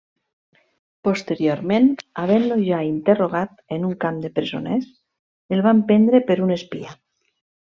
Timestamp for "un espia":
6.49-6.99